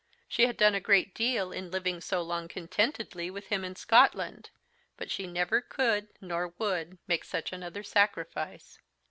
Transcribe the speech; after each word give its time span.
She 0.27 0.47
had 0.47 0.57
done 0.57 0.73
a 0.73 0.79
great 0.79 1.13
deal 1.13 1.51
in 1.51 1.69
living 1.69 2.01
so 2.01 2.23
long 2.23 2.47
contentedly 2.47 3.29
with 3.29 3.49
him 3.49 3.63
in 3.63 3.75
Scotland; 3.75 4.49
but 4.97 5.11
she 5.11 5.27
never 5.27 5.61
could 5.61 6.07
nor 6.19 6.55
would 6.57 6.97
make 7.05 7.23
such 7.23 7.53
another 7.53 7.83
sacrifice. 7.83 8.79